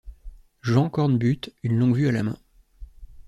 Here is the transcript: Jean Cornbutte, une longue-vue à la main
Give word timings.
Jean 0.63 0.89
Cornbutte, 0.89 1.53
une 1.61 1.77
longue-vue 1.77 2.07
à 2.07 2.11
la 2.11 2.23
main 2.23 2.39